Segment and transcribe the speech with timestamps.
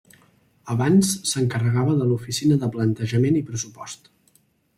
[0.75, 4.11] Abans s'encarregava de l'Oficina de Plantejament i Pressupost.